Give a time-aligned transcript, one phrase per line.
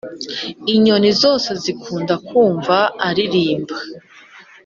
[0.73, 3.75] inyoni zose zikunda kumva aririmba